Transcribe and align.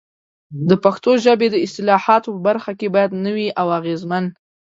د 0.69 0.71
پښتو 0.83 1.11
ژبې 1.25 1.47
د 1.51 1.55
اصطلاحاتو 1.65 2.29
په 2.35 2.41
برخه 2.47 2.71
کې 2.79 2.87
باید 2.95 3.11
نوي 3.25 3.47
او 3.59 3.67
اغېزمن 3.79 4.25